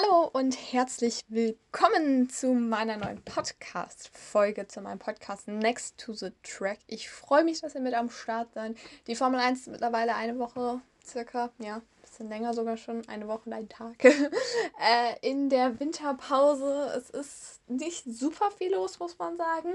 [0.00, 6.78] Hallo und herzlich willkommen zu meiner neuen Podcast-Folge, zu meinem Podcast Next to the Track.
[6.86, 8.76] Ich freue mich, dass ihr mit am Start seid.
[9.06, 13.26] Die Formel 1 ist mittlerweile eine Woche circa, ja, ein bisschen länger sogar schon, eine
[13.26, 16.92] Woche und ein Tag, äh, in der Winterpause.
[16.96, 19.74] Es ist nicht super viel los, muss man sagen,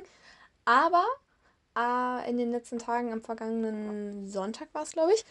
[0.64, 1.06] aber
[1.78, 5.26] äh, in den letzten Tagen, am vergangenen Sonntag war es, glaube ich,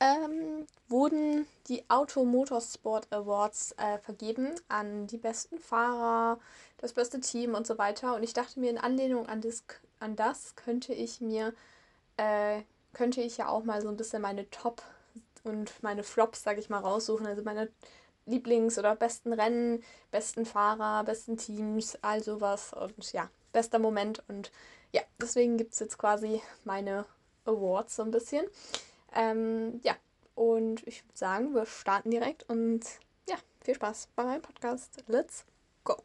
[0.00, 6.40] ähm, wurden die Auto Motorsport Awards äh, vergeben an die besten Fahrer,
[6.78, 8.14] das beste Team und so weiter.
[8.14, 9.62] Und ich dachte mir, in Anlehnung an das,
[10.00, 11.52] an das könnte ich mir,
[12.16, 12.62] äh,
[12.94, 14.82] könnte ich ja auch mal so ein bisschen meine Top
[15.44, 17.26] und meine Flops, sag ich mal, raussuchen.
[17.26, 17.68] Also meine
[18.26, 22.72] Lieblings- oder besten Rennen, besten Fahrer, besten Teams, all sowas.
[22.72, 24.22] Und ja, bester Moment.
[24.28, 24.50] Und
[24.92, 27.04] ja, deswegen gibt es jetzt quasi meine
[27.44, 28.46] Awards so ein bisschen.
[29.14, 29.94] Ähm, ja,
[30.34, 32.82] und ich würde sagen, wir starten direkt und
[33.28, 35.02] ja, viel Spaß bei meinem Podcast.
[35.06, 35.44] Let's
[35.84, 35.96] go.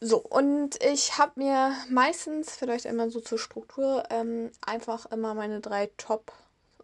[0.00, 5.60] So, und ich habe mir meistens, vielleicht immer so zur Struktur, ähm, einfach immer meine
[5.60, 6.32] drei Top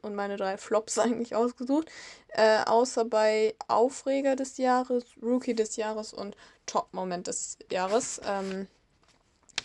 [0.02, 1.90] und meine drei Flops eigentlich ausgesucht.
[2.28, 8.20] Äh, außer bei Aufreger des Jahres, Rookie des Jahres und Top-Moment des Jahres.
[8.26, 8.66] Ähm,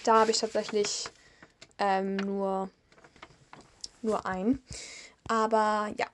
[0.03, 1.09] da habe ich tatsächlich
[1.77, 2.69] ähm, nur,
[4.01, 4.61] nur ein.
[5.31, 6.07] Aber ja,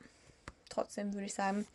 [0.69, 1.65] trotzdem würde ich sagen,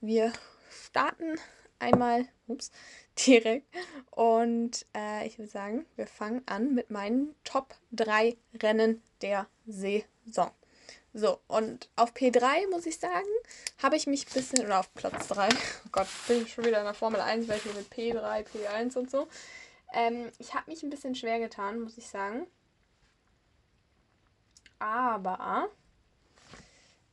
[0.00, 0.32] wir
[0.70, 1.38] starten
[1.78, 2.70] einmal ups,
[3.26, 3.66] direkt.
[4.12, 10.50] Und äh, ich würde sagen, wir fangen an mit meinen Top 3 Rennen der Saison.
[11.12, 13.28] So, und auf P3 muss ich sagen,
[13.82, 15.48] habe ich mich ein bisschen, oder auf Platz 3,
[15.84, 18.96] oh Gott, bin ich schon wieder in der Formel 1, weil ich mit P3, P1
[18.96, 19.28] und so.
[19.92, 22.46] Ähm, ich habe mich ein bisschen schwer getan, muss ich sagen.
[24.78, 25.68] Aber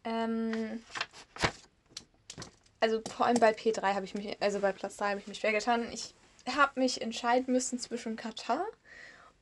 [0.04, 0.84] ähm,
[2.80, 5.40] also vor allem bei P3 habe ich mich, also bei Platz 3 habe ich mich
[5.40, 5.88] schwer getan.
[5.94, 6.14] Ich
[6.58, 8.66] habe mich entscheiden müssen zwischen Katar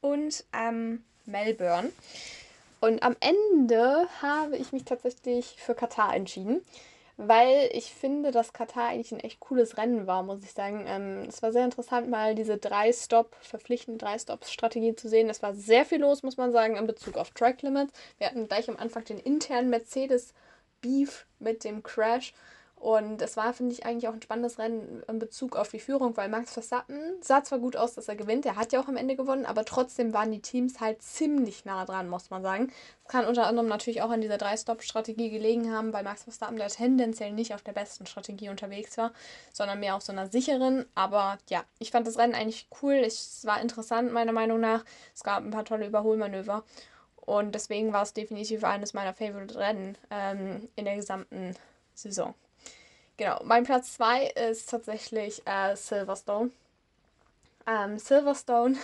[0.01, 1.91] und ähm, Melbourne.
[2.81, 6.61] Und am Ende habe ich mich tatsächlich für Katar entschieden,
[7.17, 10.85] weil ich finde, dass Katar eigentlich ein echt cooles Rennen war, muss ich sagen.
[10.87, 15.29] Ähm, es war sehr interessant, mal diese drei-Stop, verpflichtende drei-Stop-Strategie zu sehen.
[15.29, 17.93] Es war sehr viel los, muss man sagen, in Bezug auf Track Limits.
[18.17, 20.33] Wir hatten gleich am Anfang den internen Mercedes
[20.81, 22.33] Beef mit dem Crash.
[22.81, 26.17] Und es war, finde ich, eigentlich auch ein spannendes Rennen in Bezug auf die Führung,
[26.17, 28.97] weil Max Verstappen sah zwar gut aus, dass er gewinnt, er hat ja auch am
[28.97, 32.71] Ende gewonnen, aber trotzdem waren die Teams halt ziemlich nah dran, muss man sagen.
[33.03, 36.65] Das kann unter anderem natürlich auch an dieser Drei-Stop-Strategie gelegen haben, weil Max Verstappen da
[36.65, 39.13] tendenziell nicht auf der besten Strategie unterwegs war,
[39.53, 40.87] sondern mehr auf so einer sicheren.
[40.95, 42.95] Aber ja, ich fand das Rennen eigentlich cool.
[42.95, 44.83] Es war interessant, meiner Meinung nach.
[45.13, 46.63] Es gab ein paar tolle Überholmanöver.
[47.21, 51.55] Und deswegen war es definitiv eines meiner Favorite-Rennen ähm, in der gesamten
[51.93, 52.33] Saison.
[53.17, 56.51] Genau, mein Platz 2 ist tatsächlich äh, Silverstone.
[57.67, 58.75] Ähm, Silverstone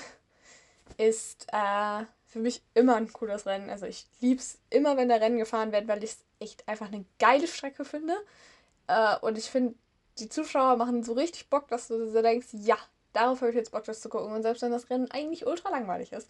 [0.97, 3.72] ist äh, für mich immer ein cooles Rennen.
[3.72, 6.88] Also ich liebe es immer, wenn da Rennen gefahren werden, weil ich es echt einfach
[6.88, 8.16] eine geile Strecke finde.
[8.86, 9.74] Äh, und ich finde,
[10.20, 12.78] die Zuschauer machen so richtig Bock, dass du so denkst, ja,
[13.14, 14.31] darauf habe ich jetzt Bock, das zu gucken.
[14.31, 16.30] Und selbst wenn das Rennen eigentlich ultra langweilig ist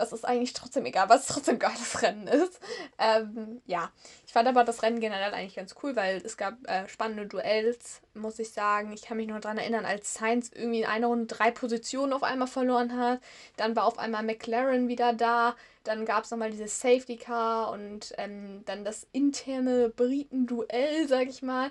[0.00, 2.58] das ist eigentlich trotzdem egal, was trotzdem geiles Rennen ist.
[2.98, 3.90] Ähm, ja,
[4.26, 8.00] ich fand aber das Rennen generell eigentlich ganz cool, weil es gab äh, spannende Duells,
[8.14, 8.92] muss ich sagen.
[8.92, 12.22] Ich kann mich nur daran erinnern, als Sainz irgendwie in einer Runde drei Positionen auf
[12.22, 13.20] einmal verloren hat.
[13.58, 15.54] Dann war auf einmal McLaren wieder da.
[15.84, 21.42] Dann gab es nochmal dieses Safety Car und ähm, dann das interne Briten-Duell, sag ich
[21.42, 21.70] mal.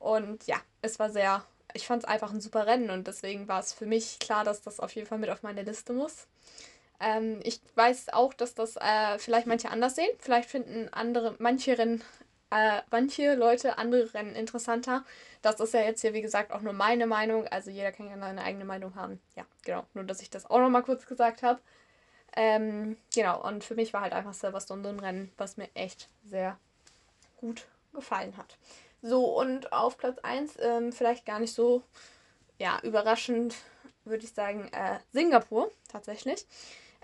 [0.00, 1.44] Und ja, es war sehr,
[1.74, 4.62] ich fand es einfach ein super Rennen und deswegen war es für mich klar, dass
[4.62, 6.26] das auf jeden Fall mit auf meine Liste muss.
[7.00, 10.10] Ähm, ich weiß auch, dass das äh, vielleicht manche anders sehen.
[10.18, 12.02] Vielleicht finden andere, manche Rennen,
[12.50, 15.04] äh, manche Leute andere Rennen interessanter.
[15.42, 17.46] Das ist ja jetzt hier, wie gesagt, auch nur meine Meinung.
[17.48, 19.20] Also jeder kann ja seine eigene Meinung haben.
[19.36, 19.84] Ja, genau.
[19.94, 21.60] Nur, dass ich das auch nochmal kurz gesagt habe.
[22.36, 26.08] Ähm, genau, und für mich war halt einfach Silverstone so ein Rennen, was mir echt
[26.24, 26.58] sehr
[27.36, 28.56] gut gefallen hat.
[29.02, 31.82] So, und auf Platz 1, ähm, vielleicht gar nicht so
[32.58, 33.54] ja, überraschend,
[34.04, 36.46] würde ich sagen, äh, Singapur tatsächlich.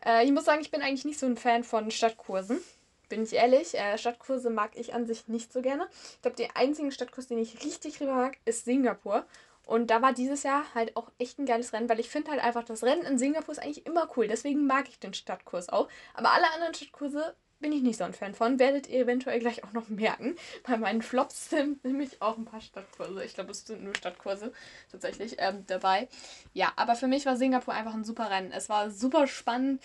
[0.04, 2.60] Äh, ich muss sagen, ich bin eigentlich nicht so ein Fan von Stadtkursen.
[3.08, 3.74] Bin ich ehrlich.
[3.74, 5.88] Äh, Stadtkurse mag ich an sich nicht so gerne.
[6.14, 9.26] Ich glaube, der einzige Stadtkurs, den ich richtig rüber mag, ist Singapur.
[9.66, 12.42] Und da war dieses Jahr halt auch echt ein geiles Rennen, weil ich finde halt
[12.42, 14.28] einfach, das Rennen in Singapur ist eigentlich immer cool.
[14.28, 15.88] Deswegen mag ich den Stadtkurs auch.
[16.12, 17.34] Aber alle anderen Stadtkurse
[17.64, 18.58] bin ich nicht so ein Fan von.
[18.58, 20.36] Werdet ihr eventuell gleich auch noch merken.
[20.66, 23.24] Bei meinen Flops sind nämlich auch ein paar Stadtkurse.
[23.24, 24.52] Ich glaube, es sind nur Stadtkurse
[24.92, 26.08] tatsächlich ähm, dabei.
[26.52, 28.52] Ja, aber für mich war Singapur einfach ein super Rennen.
[28.52, 29.82] Es war super spannend.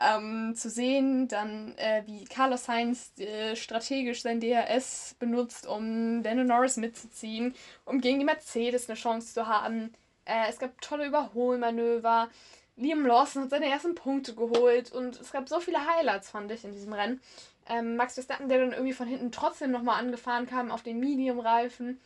[0.00, 6.46] Ähm, zu sehen, dann äh, wie Carlos Sainz äh, strategisch sein DRS benutzt, um Lennon
[6.46, 7.54] Norris mitzuziehen,
[7.86, 9.92] um gegen die Mercedes eine Chance zu haben.
[10.26, 12.28] Äh, es gab tolle Überholmanöver.
[12.76, 16.64] Liam Lawson hat seine ersten Punkte geholt und es gab so viele Highlights, fand ich,
[16.64, 17.20] in diesem Rennen.
[17.68, 21.98] Ähm, Max Verstappen, der dann irgendwie von hinten trotzdem nochmal angefahren kam auf den Medium-Reifen.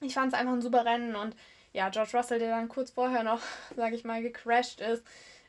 [0.00, 1.36] Ich fand es einfach ein super Rennen und
[1.72, 3.40] ja, George Russell, der dann kurz vorher noch,
[3.76, 5.04] sage ich mal, gecrashed ist.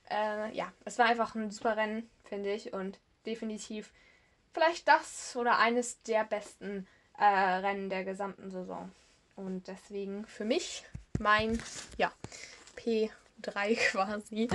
[0.09, 3.91] Äh, ja, es war einfach ein super Rennen, finde ich und definitiv
[4.53, 6.87] vielleicht das oder eines der besten
[7.17, 8.91] äh, Rennen der gesamten Saison.
[9.35, 10.85] Und deswegen für mich
[11.19, 11.61] mein,
[11.97, 12.11] ja,
[13.41, 14.49] P3 quasi,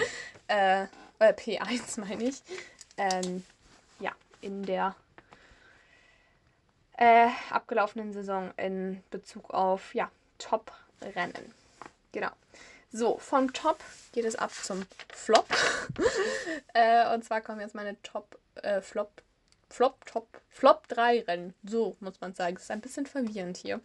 [0.49, 0.83] äh,
[1.19, 2.43] äh P1 meine ich,
[2.97, 3.45] ähm,
[3.99, 4.95] ja, in der
[6.97, 11.55] äh, abgelaufenen Saison in Bezug auf, ja, Top-Rennen.
[12.13, 12.31] Genau.
[12.93, 13.79] So, vom Top
[14.13, 14.85] geht es ab zum
[15.15, 15.47] Flop.
[16.75, 19.23] äh, und zwar kommen jetzt meine Top, äh, Flop,
[19.69, 21.55] Flop, Top, Flop 3 Rennen.
[21.65, 22.55] So muss man sagen.
[22.55, 23.81] Das ist ein bisschen verwirrend hier.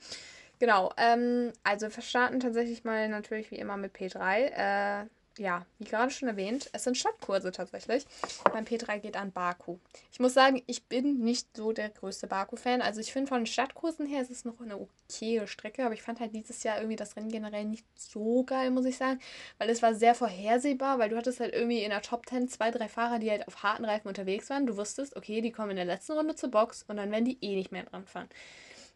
[0.65, 4.47] Genau, ähm, also wir starten tatsächlich mal natürlich wie immer mit P3.
[4.47, 5.05] Äh,
[5.37, 8.07] ja, wie gerade schon erwähnt, es sind Stadtkurse tatsächlich.
[8.51, 9.77] Mein P3 geht an Baku.
[10.11, 12.81] Ich muss sagen, ich bin nicht so der größte Baku-Fan.
[12.81, 16.01] Also ich finde von den Stadtkursen her ist es noch eine okaye Strecke, aber ich
[16.01, 19.19] fand halt dieses Jahr irgendwie das Rennen generell nicht so geil, muss ich sagen.
[19.59, 22.71] Weil es war sehr vorhersehbar, weil du hattest halt irgendwie in der Top 10 zwei,
[22.71, 24.65] drei Fahrer, die halt auf harten Reifen unterwegs waren.
[24.65, 27.37] Du wusstest, okay, die kommen in der letzten Runde zur Box und dann werden die
[27.41, 28.29] eh nicht mehr dran fahren.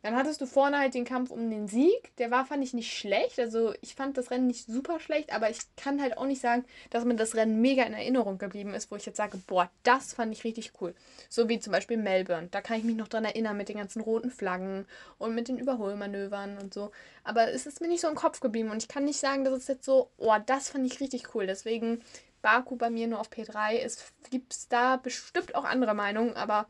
[0.02, 2.16] Dann hattest du vorne halt den Kampf um den Sieg.
[2.18, 3.38] Der war, fand ich, nicht schlecht.
[3.38, 6.64] Also ich fand das Rennen nicht super schlecht, aber ich kann halt auch nicht sagen,
[6.90, 10.14] dass mir das Rennen mega in Erinnerung geblieben ist, wo ich jetzt sage, boah, das
[10.14, 10.96] fand ich richtig cool.
[11.28, 12.48] So wie zum Beispiel Melbourne.
[12.50, 14.86] Da kann ich mich noch dran erinnern mit den ganzen roten Flaggen
[15.18, 16.92] und mit den Überholmanövern und so.
[17.26, 19.54] Aber es ist mir nicht so im Kopf geblieben und ich kann nicht sagen, dass
[19.54, 21.46] es jetzt so, oh, das fand ich richtig cool.
[21.46, 22.02] Deswegen
[22.42, 23.80] Baku bei mir nur auf P3.
[23.80, 26.68] Es gibt da bestimmt auch andere Meinungen, aber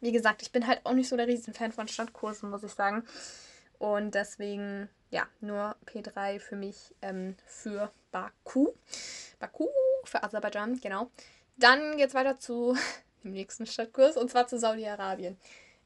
[0.00, 3.04] wie gesagt, ich bin halt auch nicht so der Riesenfan von Stadtkursen, muss ich sagen.
[3.78, 8.72] Und deswegen, ja, nur P3 für mich ähm, für Baku.
[9.38, 9.68] Baku
[10.04, 11.10] für Aserbaidschan, genau.
[11.56, 12.76] Dann geht es weiter zu
[13.24, 15.36] dem nächsten Stadtkurs und zwar zu Saudi-Arabien.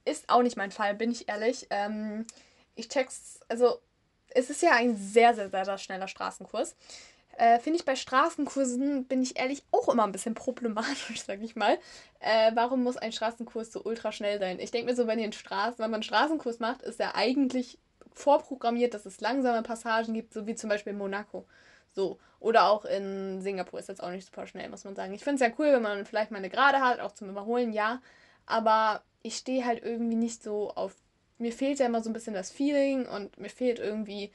[0.05, 1.67] Ist auch nicht mein Fall, bin ich ehrlich.
[1.71, 2.27] Ähm,
[2.75, 3.81] ich check's, also
[4.31, 6.75] es ist ja ein sehr, sehr, sehr, sehr schneller Straßenkurs.
[7.41, 11.57] Äh, Finde ich bei Straßenkursen, bin ich ehrlich, auch immer ein bisschen problematisch, sag ich
[11.57, 11.79] mal.
[12.19, 14.61] Äh, warum muss ein Straßenkurs so ultra schnell sein?
[14.61, 17.15] Ich denke mir so, wenn, ihr einen Straßen, wenn man einen Straßenkurs macht, ist er
[17.15, 17.79] eigentlich
[18.13, 21.47] vorprogrammiert, dass es langsame Passagen gibt, so wie zum Beispiel in Monaco.
[21.95, 22.19] So.
[22.41, 25.15] Oder auch in Singapur ist das auch nicht super schnell, muss man sagen.
[25.15, 27.73] Ich finde es ja cool, wenn man vielleicht mal eine Gerade hat, auch zum Überholen,
[27.73, 28.03] ja.
[28.45, 30.95] Aber ich stehe halt irgendwie nicht so auf.
[31.39, 34.31] Mir fehlt ja immer so ein bisschen das Feeling und mir fehlt irgendwie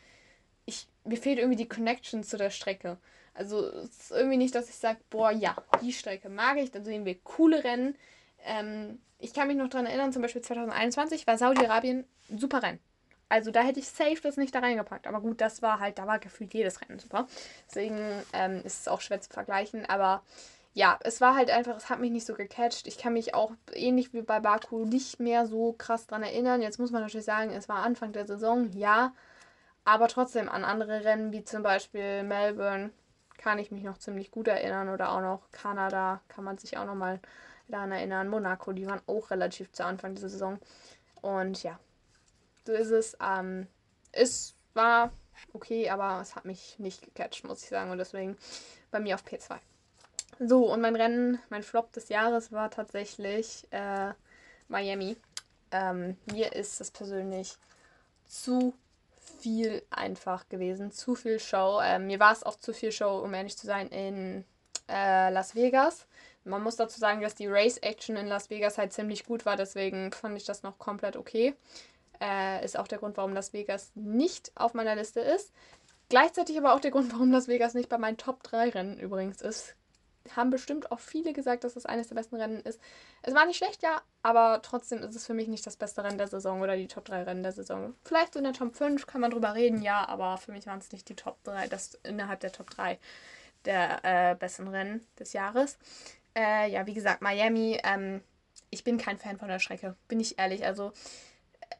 [1.06, 2.98] mir fehlt irgendwie die Connection zu der Strecke.
[3.34, 6.86] Also es ist irgendwie nicht, dass ich sage, boah, ja, die Strecke mag ich, dann
[6.86, 7.96] sehen wir coole Rennen.
[8.46, 12.80] Ähm, ich kann mich noch daran erinnern, zum Beispiel 2021 war Saudi-Arabien super Rennen.
[13.28, 15.08] Also da hätte ich safe das nicht da reingepackt.
[15.08, 17.28] Aber gut, das war halt, da war gefühlt jedes Rennen super.
[17.68, 17.98] Deswegen
[18.34, 19.86] ähm, ist es auch schwer zu vergleichen.
[19.86, 20.22] Aber
[20.74, 22.86] ja, es war halt einfach, es hat mich nicht so gecatcht.
[22.86, 26.62] Ich kann mich auch ähnlich wie bei Baku nicht mehr so krass dran erinnern.
[26.62, 29.14] Jetzt muss man natürlich sagen, es war Anfang der Saison, ja.
[29.86, 32.92] Aber trotzdem an andere Rennen wie zum Beispiel Melbourne
[33.38, 36.86] kann ich mich noch ziemlich gut erinnern oder auch noch Kanada kann man sich auch
[36.86, 37.20] noch mal
[37.68, 38.28] daran erinnern.
[38.28, 40.60] Monaco, die waren auch relativ zu Anfang dieser Saison.
[41.22, 41.80] Und ja,
[42.66, 43.18] so ist es.
[43.22, 43.68] Ähm,
[44.12, 45.12] es war
[45.54, 47.92] okay, aber es hat mich nicht gecatcht, muss ich sagen.
[47.92, 48.38] Und deswegen
[48.90, 49.58] bei mir auf P2.
[50.40, 54.14] So, und mein Rennen, mein Flop des Jahres war tatsächlich äh,
[54.68, 55.16] Miami.
[55.72, 57.58] Ähm, mir ist das persönlich
[58.26, 58.74] zu
[59.40, 61.80] viel einfach gewesen, zu viel Show.
[61.84, 64.46] Ähm, mir war es auch zu viel Show, um ehrlich zu sein, in
[64.90, 66.08] äh, Las Vegas.
[66.44, 70.12] Man muss dazu sagen, dass die Race-Action in Las Vegas halt ziemlich gut war, deswegen
[70.12, 71.56] fand ich das noch komplett okay.
[72.22, 75.52] Äh, ist auch der Grund, warum Las Vegas nicht auf meiner Liste ist.
[76.08, 79.42] Gleichzeitig aber auch der Grund, warum Las Vegas nicht bei meinen Top 3 Rennen übrigens
[79.42, 79.76] ist
[80.36, 82.80] haben bestimmt auch viele gesagt, dass es eines der besten Rennen ist.
[83.22, 86.18] Es war nicht schlecht, ja, aber trotzdem ist es für mich nicht das beste Rennen
[86.18, 87.96] der Saison oder die Top 3 Rennen der Saison.
[88.04, 90.80] Vielleicht so in der Top 5 kann man drüber reden, ja, aber für mich waren
[90.80, 93.00] es nicht die Top 3, das innerhalb der Top 3
[93.66, 95.78] der äh, besten Rennen des Jahres.
[96.36, 98.22] Äh, ja, wie gesagt, Miami, ähm,
[98.70, 100.66] ich bin kein Fan von der Strecke, bin ich ehrlich.
[100.66, 100.92] Also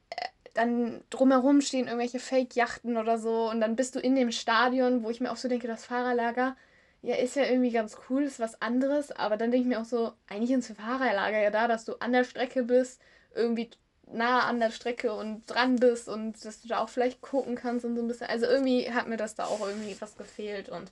[0.10, 5.04] äh, dann drumherum stehen irgendwelche Fake-Yachten oder so und dann bist du in dem Stadion,
[5.04, 6.56] wo ich mir auch so denke, das Fahrerlager
[7.06, 9.86] ja, ist ja irgendwie ganz cool, ist was anderes, aber dann denke ich mir auch
[9.86, 13.00] so, eigentlich ins Fahrerlager ja da, dass du an der Strecke bist,
[13.36, 13.70] irgendwie
[14.08, 17.86] nah an der Strecke und dran bist und dass du da auch vielleicht gucken kannst
[17.86, 18.28] und so ein bisschen.
[18.28, 20.92] Also irgendwie hat mir das da auch irgendwie was gefehlt und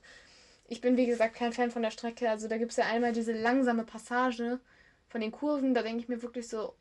[0.68, 2.30] ich bin wie gesagt kein Fan von der Strecke.
[2.30, 4.60] Also da gibt es ja einmal diese langsame Passage
[5.08, 6.74] von den Kurven, da denke ich mir wirklich so,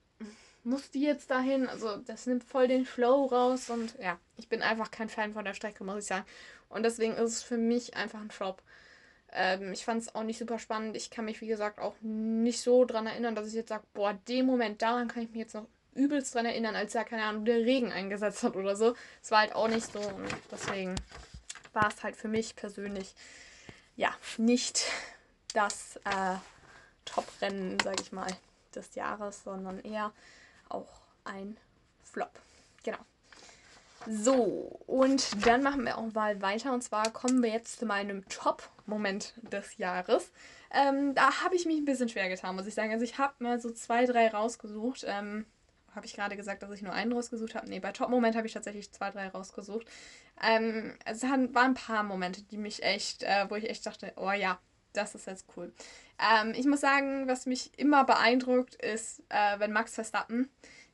[0.63, 1.67] muss die jetzt dahin?
[1.67, 5.43] Also das nimmt voll den Flow raus und ja, ich bin einfach kein Fan von
[5.43, 6.25] der Strecke, muss ich sagen.
[6.69, 8.61] Und deswegen ist es für mich einfach ein Flop.
[9.33, 10.95] Ähm, ich fand es auch nicht super spannend.
[10.95, 14.13] Ich kann mich, wie gesagt, auch nicht so dran erinnern, dass ich jetzt sage, boah,
[14.27, 17.45] dem Moment, daran kann ich mich jetzt noch übelst dran erinnern, als da, keine Ahnung,
[17.45, 18.95] der Regen eingesetzt hat oder so.
[19.21, 20.95] Es war halt auch nicht so und deswegen
[21.73, 23.13] war es halt für mich persönlich,
[23.95, 24.85] ja, nicht
[25.53, 26.35] das äh,
[27.05, 28.31] Top-Rennen, sag ich mal,
[28.75, 30.11] des Jahres, sondern eher
[30.69, 31.57] auch ein
[32.03, 32.31] Flop.
[32.83, 32.99] Genau.
[34.07, 36.73] So, und dann machen wir auch mal weiter.
[36.73, 40.31] Und zwar kommen wir jetzt zu meinem Top-Moment des Jahres.
[40.71, 42.91] Ähm, da habe ich mich ein bisschen schwer getan, muss ich sagen.
[42.91, 45.05] Also ich habe mir so zwei, drei rausgesucht.
[45.07, 45.45] Ähm,
[45.95, 47.69] habe ich gerade gesagt, dass ich nur einen rausgesucht habe?
[47.69, 49.87] Nee, bei Top-Moment habe ich tatsächlich zwei, drei rausgesucht.
[50.41, 54.31] Ähm, es waren ein paar Momente, die mich echt, äh, wo ich echt dachte, oh
[54.31, 54.59] ja,
[54.93, 55.71] das ist jetzt cool.
[56.19, 60.49] Ähm, ich muss sagen, was mich immer beeindruckt, ist, äh, wenn Max Verstappen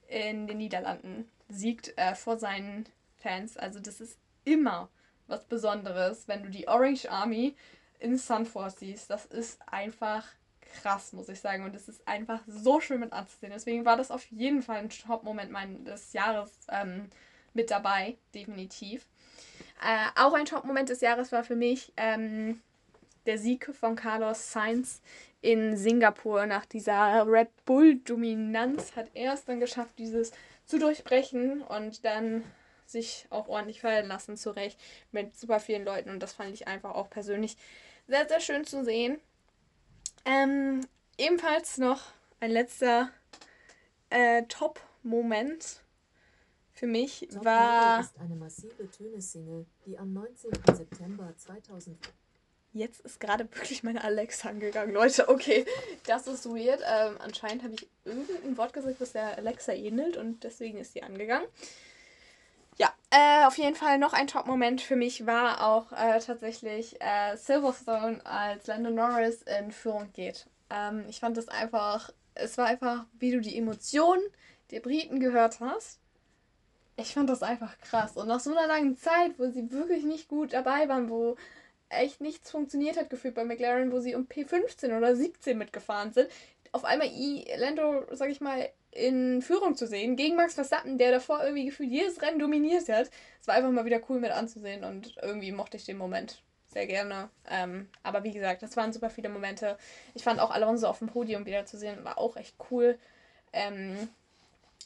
[0.07, 2.87] in den Niederlanden siegt äh, vor seinen
[3.19, 3.57] Fans.
[3.57, 4.89] Also das ist immer
[5.27, 7.55] was Besonderes, wenn du die Orange Army
[7.99, 9.09] in Sunforce siehst.
[9.09, 10.25] Das ist einfach
[10.81, 11.65] krass, muss ich sagen.
[11.65, 13.51] Und es ist einfach so schön mit anzusehen.
[13.53, 17.09] Deswegen war das auf jeden Fall ein Top-Moment des Jahres ähm,
[17.53, 19.05] mit dabei, definitiv.
[19.81, 22.61] Äh, auch ein Top-Moment des Jahres war für mich ähm,
[23.25, 25.01] der Sieg von Carlos Sainz
[25.41, 30.31] in Singapur nach dieser Red Bull-Dominanz hat er es dann geschafft, dieses
[30.65, 32.43] zu durchbrechen und dann
[32.91, 34.79] sich auch ordentlich fallen lassen, zurecht,
[35.11, 36.09] mit super vielen Leuten.
[36.09, 37.57] Und das fand ich einfach auch persönlich
[38.07, 39.19] sehr, sehr schön zu sehen.
[40.25, 40.85] Ähm,
[41.17, 42.01] ebenfalls noch
[42.39, 43.09] ein letzter
[44.09, 45.81] äh, Top-Moment
[46.71, 48.01] für mich Top war.
[48.01, 50.51] ist eine massive Töne-Single, die am 19.
[50.73, 51.97] September 2000.
[52.71, 55.27] Jetzt ist gerade wirklich meine Alexa angegangen, Leute.
[55.27, 55.65] Okay,
[56.05, 56.81] das ist weird.
[56.87, 61.01] Ähm, anscheinend habe ich irgendein Wort gesagt, das der Alexa ähnelt und deswegen ist sie
[61.01, 61.47] angegangen.
[63.11, 68.23] Äh, auf jeden Fall noch ein Top-Moment für mich war auch äh, tatsächlich äh, Silverstone,
[68.23, 70.45] als Lando Norris in Führung geht.
[70.69, 74.21] Ähm, ich fand das einfach, es war einfach, wie du die Emotionen
[74.69, 75.99] der Briten gehört hast.
[76.97, 78.15] Ich fand das einfach krass.
[78.15, 81.35] Und nach so einer langen Zeit, wo sie wirklich nicht gut dabei waren, wo
[81.89, 86.29] echt nichts funktioniert hat gefühlt bei McLaren, wo sie um P15 oder 17 mitgefahren sind,
[86.71, 91.11] auf einmal I Lando, sag ich mal, in Führung zu sehen, gegen Max Verstappen, der
[91.11, 93.09] davor irgendwie gefühlt jedes Rennen dominiert hat.
[93.39, 96.87] Es war einfach mal wieder cool mit anzusehen und irgendwie mochte ich den Moment sehr
[96.87, 97.29] gerne.
[97.49, 99.77] Ähm, aber wie gesagt, das waren super viele Momente.
[100.13, 102.97] Ich fand auch Alonso auf dem Podium wieder zu sehen, war auch echt cool.
[103.53, 104.09] Ähm,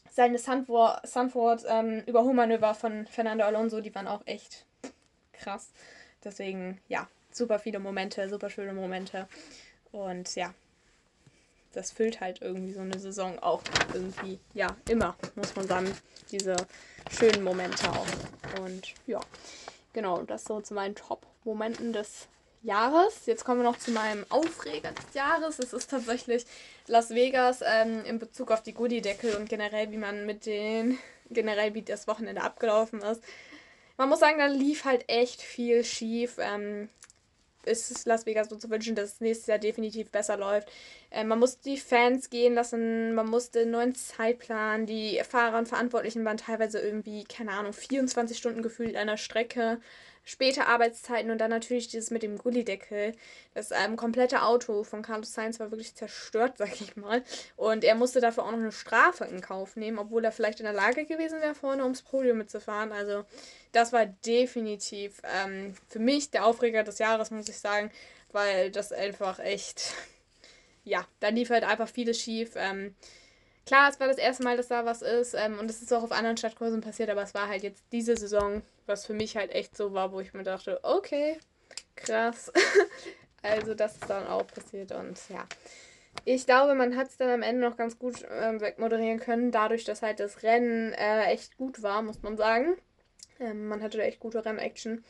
[0.10, 2.04] seine Sunford, Sunford ähm,
[2.76, 4.66] von Fernando Alonso, die waren auch echt
[5.34, 5.72] krass.
[6.24, 9.28] Deswegen, ja, super viele Momente, super schöne Momente.
[9.92, 10.54] Und ja,
[11.74, 13.62] das füllt halt irgendwie so eine Saison auch
[13.94, 15.92] irgendwie, ja, immer, muss man sagen,
[16.32, 16.56] diese
[17.12, 18.62] schönen Momente auch.
[18.62, 19.20] Und ja,
[19.92, 22.28] genau, das so zu meinen Top-Momenten des
[22.62, 23.26] Jahres.
[23.26, 25.60] Jetzt kommen wir noch zu meinem Aufreger des Jahres.
[25.60, 26.46] Es ist tatsächlich
[26.88, 30.98] Las Vegas ähm, in Bezug auf die Goodie-Deckel und generell, wie man mit den,
[31.30, 33.22] generell wie das Wochenende abgelaufen ist.
[33.98, 36.38] Man muss sagen, da lief halt echt viel schief.
[36.40, 36.90] Ähm,
[37.66, 40.70] ist Las Vegas so zu wünschen, dass es nächstes Jahr definitiv besser läuft.
[41.10, 44.86] Äh, man musste die Fans gehen lassen, man musste einen neuen Zeitplan.
[44.86, 49.80] Die Fahrer und Verantwortlichen waren teilweise irgendwie, keine Ahnung, 24 Stunden gefühlt einer Strecke
[50.24, 53.14] späte Arbeitszeiten und dann natürlich dieses mit dem Gullideckel.
[53.54, 57.24] Das ähm, komplette Auto von Carlos Sainz war wirklich zerstört, sag ich mal.
[57.58, 60.66] Und er musste dafür auch noch eine Strafe in Kauf nehmen, obwohl er vielleicht in
[60.66, 62.92] der Lage gewesen wäre, vorne ums Podium mitzufahren.
[62.92, 63.26] Also
[63.74, 67.92] das war definitiv ähm, für mich der Aufreger des Jahres, muss ich sagen,
[68.32, 69.94] weil das einfach echt,
[70.86, 72.54] ja, da lief halt einfach vieles schief.
[72.56, 72.96] Ähm,
[73.66, 76.04] klar, es war das erste Mal, dass da was ist ähm, und es ist auch
[76.04, 79.52] auf anderen Stadtkursen passiert, aber es war halt jetzt diese Saison, was für mich halt
[79.52, 81.38] echt so war, wo ich mir dachte, okay,
[81.96, 82.52] krass.
[83.42, 85.46] also das ist dann auch passiert und ja.
[86.26, 89.84] Ich glaube, man hat es dann am Ende noch ganz gut äh, wegmoderieren können, dadurch,
[89.84, 92.78] dass halt das Rennen äh, echt gut war, muss man sagen.
[93.40, 95.04] Ähm, man hatte da echt gute Rennaction.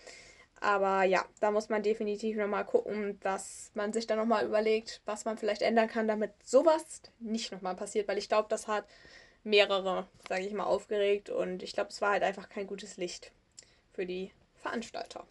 [0.64, 5.26] Aber ja, da muss man definitiv nochmal gucken, dass man sich dann nochmal überlegt, was
[5.26, 8.08] man vielleicht ändern kann, damit sowas nicht nochmal passiert.
[8.08, 8.86] Weil ich glaube, das hat
[9.44, 11.30] mehrere, sage ich mal, aufgeregt.
[11.30, 13.34] Und ich glaube, es war halt einfach kein gutes Licht
[13.92, 15.28] für die Veranstalter.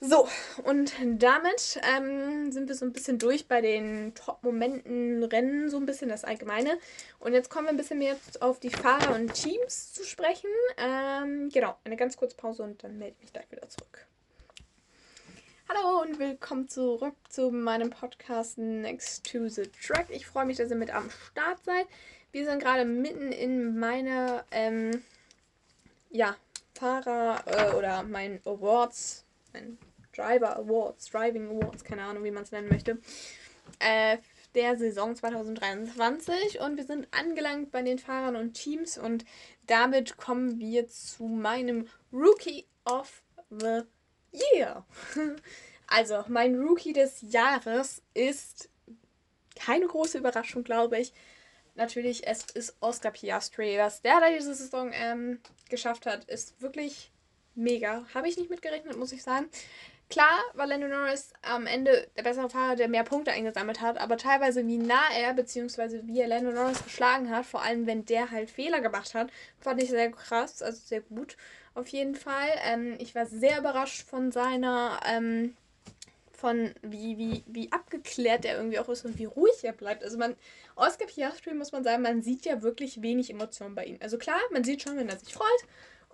[0.00, 0.28] So,
[0.62, 5.86] und damit ähm, sind wir so ein bisschen durch bei den Top-Momenten, Rennen, so ein
[5.86, 6.78] bisschen das Allgemeine.
[7.18, 10.50] Und jetzt kommen wir ein bisschen mehr auf die Fahrer und Teams zu sprechen.
[10.76, 14.06] Ähm, genau, eine ganz kurze Pause und dann melde ich mich gleich wieder zurück.
[15.68, 20.06] Hallo und willkommen zurück zu meinem Podcast Next to the Track.
[20.10, 21.86] Ich freue mich, dass ihr mit am Start seid.
[22.30, 25.02] wir sind gerade mitten in meiner, ähm,
[26.10, 26.36] ja,
[26.74, 29.76] Fahrer äh, oder mein Awards, mein
[30.18, 32.98] Driver Awards, Driving Awards, keine Ahnung, wie man es nennen möchte,
[33.78, 34.18] äh,
[34.54, 39.24] der Saison 2023 und wir sind angelangt bei den Fahrern und Teams und
[39.66, 43.82] damit kommen wir zu meinem Rookie of the
[44.32, 44.84] Year.
[45.90, 48.68] Also, mein Rookie des Jahres ist
[49.58, 51.14] keine große Überraschung, glaube ich.
[51.76, 53.78] Natürlich, es ist Oscar Piastri.
[53.78, 57.10] Was der da diese Saison ähm, geschafft hat, ist wirklich
[57.54, 58.04] mega.
[58.12, 59.48] Habe ich nicht mitgerechnet, muss ich sagen.
[60.10, 64.16] Klar war Lando Norris am Ende der bessere Fahrer, der mehr Punkte eingesammelt hat, aber
[64.16, 66.00] teilweise wie nah er bzw.
[66.04, 69.82] wie er Lando Norris geschlagen hat, vor allem wenn der halt Fehler gemacht hat, fand
[69.82, 71.36] ich sehr krass, also sehr gut
[71.74, 72.48] auf jeden Fall.
[72.64, 75.54] Ähm, ich war sehr überrascht von seiner, ähm,
[76.32, 80.02] von wie, wie, wie abgeklärt er irgendwie auch ist und wie ruhig er bleibt.
[80.02, 80.36] Also man,
[80.76, 83.98] Oscar Piastri muss man sagen, man sieht ja wirklich wenig Emotionen bei ihm.
[84.00, 85.64] Also klar, man sieht schon, wenn er sich freut,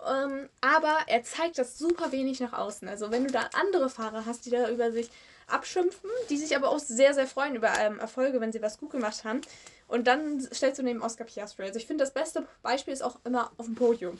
[0.07, 2.87] ähm, aber er zeigt das super wenig nach außen.
[2.87, 5.09] Also wenn du da andere Fahrer hast, die da über sich
[5.47, 8.91] abschimpfen, die sich aber auch sehr, sehr freuen über ähm, Erfolge, wenn sie was gut
[8.91, 9.41] gemacht haben.
[9.87, 11.63] Und dann stellst du neben Oscar Piastri.
[11.63, 14.19] Also ich finde, das beste Beispiel ist auch immer auf dem Podium.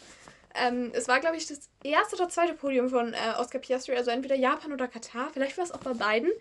[0.53, 4.11] Ähm, es war, glaube ich, das erste oder zweite Podium von äh, Oscar Piastri, also
[4.11, 5.29] entweder Japan oder Katar.
[5.33, 6.31] Vielleicht war es auch bei beiden.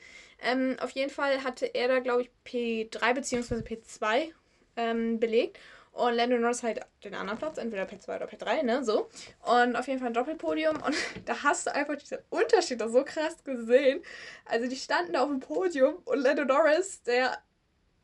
[0.40, 3.54] Ähm, auf jeden Fall hatte er da, glaube ich, P3 bzw.
[3.56, 4.30] P2
[4.76, 5.58] ähm, belegt.
[5.94, 9.08] Und Lando Norris halt den anderen Platz, entweder P2 oder P3, ne, so.
[9.42, 10.82] Und auf jeden Fall ein Doppelpodium.
[10.82, 14.02] Und da hast du einfach diesen Unterschied da so krass gesehen.
[14.44, 17.38] Also die standen da auf dem Podium und Lando Norris, der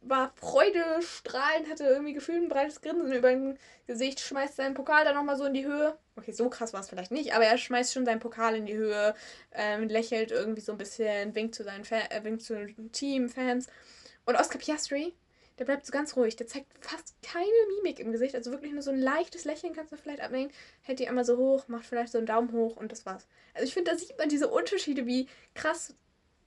[0.03, 3.57] war freudestrahlend, hatte irgendwie gefühlt ein breites Grinsen über dem
[3.87, 5.99] Gesicht, schmeißt seinen Pokal dann nochmal so in die Höhe.
[6.17, 8.77] Okay, so krass war es vielleicht nicht, aber er schmeißt schon seinen Pokal in die
[8.77, 9.15] Höhe,
[9.53, 13.67] ähm, lächelt irgendwie so ein bisschen, winkt zu seinen Fan äh, winkt zu Team, Fans.
[14.25, 15.13] Und Oscar Piastri,
[15.61, 16.37] der bleibt so ganz ruhig.
[16.37, 17.45] Der zeigt fast keine
[17.77, 18.35] Mimik im Gesicht.
[18.35, 20.51] Also wirklich nur so ein leichtes Lächeln kannst du vielleicht abnehmen.
[20.81, 23.29] Hält die einmal so hoch, macht vielleicht so einen Daumen hoch und das war's.
[23.53, 25.95] Also ich finde, da sieht man diese Unterschiede, wie krass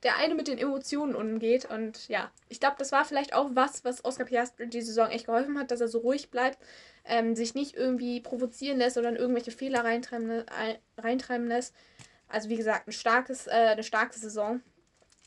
[0.01, 1.65] der eine mit den Emotionen umgeht.
[1.65, 5.27] Und ja, ich glaube, das war vielleicht auch was, was Oscar Piastri die Saison echt
[5.27, 6.57] geholfen hat, dass er so ruhig bleibt,
[7.05, 10.43] ähm, sich nicht irgendwie provozieren lässt oder in irgendwelche Fehler reintreiben,
[10.97, 11.75] reintreiben lässt.
[12.27, 14.61] Also wie gesagt, ein starkes, äh, eine starke Saison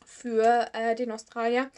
[0.04, 1.70] für äh, den Australier.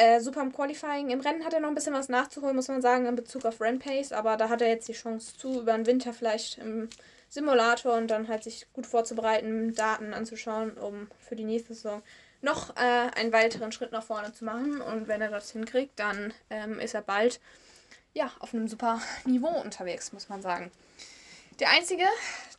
[0.00, 1.10] Äh, super im Qualifying.
[1.10, 3.60] Im Rennen hat er noch ein bisschen was nachzuholen, muss man sagen, in Bezug auf
[3.60, 4.12] Rennpace.
[4.12, 6.88] Aber da hat er jetzt die Chance zu, über den Winter vielleicht im
[7.28, 12.00] Simulator und dann halt sich gut vorzubereiten, Daten anzuschauen, um für die nächste Saison
[12.40, 14.80] noch äh, einen weiteren Schritt nach vorne zu machen.
[14.80, 17.38] Und wenn er das hinkriegt, dann ähm, ist er bald
[18.14, 20.70] ja, auf einem super Niveau unterwegs, muss man sagen.
[21.58, 22.06] Der Einzige,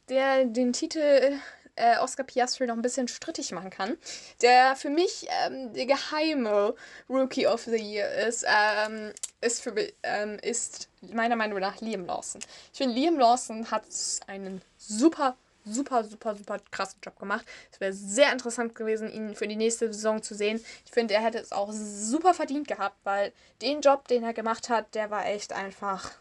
[0.10, 1.40] der den Titel
[1.76, 3.98] äh, Oscar Piastri noch ein bisschen strittig machen kann.
[4.42, 6.76] Der für mich ähm, der geheime
[7.10, 12.42] Rookie of the Year ist, ähm, ist, für, ähm, ist meiner Meinung nach Liam Lawson.
[12.72, 13.84] Ich finde, Liam Lawson hat
[14.28, 17.46] einen super super, super, super krassen Job gemacht.
[17.72, 20.64] Es wäre sehr interessant gewesen, ihn für die nächste Saison zu sehen.
[20.86, 23.32] Ich finde, er hätte es auch super verdient gehabt, weil
[23.62, 26.12] den Job, den er gemacht hat, der war echt einfach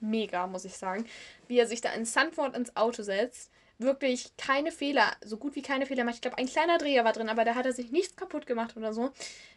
[0.00, 1.06] mega, muss ich sagen.
[1.48, 5.62] Wie er sich da in Sandford ins Auto setzt, wirklich keine Fehler, so gut wie
[5.62, 6.16] keine Fehler macht.
[6.16, 8.76] Ich glaube, ein kleiner Dreher war drin, aber da hat er sich nichts kaputt gemacht
[8.76, 9.10] oder so.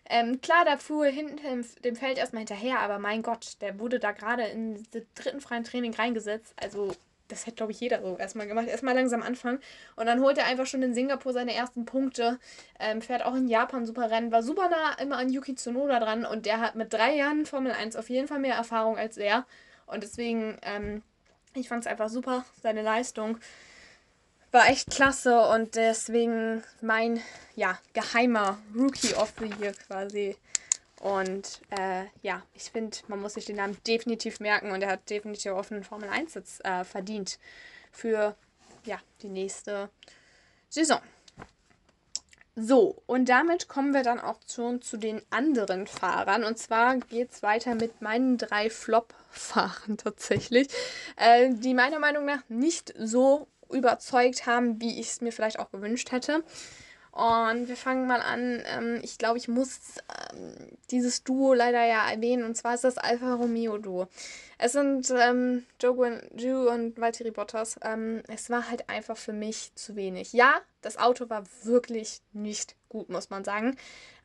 [0.10, 4.12] Ähm, klar, da fuhr hinten dem Feld erstmal hinterher, aber mein Gott, der wurde da
[4.12, 6.54] gerade in den dritten freien Training reingesetzt.
[6.62, 6.94] Also,
[7.28, 8.68] das hätte, glaube ich, jeder so erstmal gemacht.
[8.68, 9.60] Erstmal langsam anfangen.
[9.96, 12.40] Und dann holt er einfach schon in Singapur seine ersten Punkte.
[12.80, 14.32] Ähm, fährt auch in Japan super Rennen.
[14.32, 16.26] War super nah immer an Yuki Tsunoda dran.
[16.26, 19.46] Und der hat mit drei Jahren Formel 1 auf jeden Fall mehr Erfahrung als er.
[19.88, 21.02] Und deswegen, ähm,
[21.54, 23.40] ich fand es einfach super, seine Leistung
[24.52, 27.22] war echt klasse und deswegen mein
[27.56, 30.38] ja, geheimer Rookie of the Year quasi.
[31.00, 35.10] Und äh, ja, ich finde, man muss sich den Namen definitiv merken und er hat
[35.10, 37.40] definitiv auf einen Formel 1 Sitz äh, verdient
[37.92, 38.36] für
[38.84, 39.90] ja, die nächste
[40.70, 41.00] Saison.
[42.56, 46.44] So, und damit kommen wir dann auch schon zu den anderen Fahrern.
[46.44, 50.68] Und zwar geht es weiter mit meinen drei Flop-Fahrern tatsächlich,
[51.18, 55.72] äh, die meiner Meinung nach nicht so überzeugt haben, wie ich es mir vielleicht auch
[55.72, 56.44] gewünscht hätte.
[57.18, 58.62] Und wir fangen mal an.
[58.68, 59.80] Ähm, ich glaube, ich muss
[60.32, 62.44] ähm, dieses Duo leider ja erwähnen.
[62.44, 64.08] Und zwar ist das Alfa Romeo Duo.
[64.60, 67.80] Es sind ähm, Joe Ju und Valtteri Bottas.
[67.82, 70.32] Ähm, es war halt einfach für mich zu wenig.
[70.34, 73.76] Ja, das Auto war wirklich nicht gut, muss man sagen.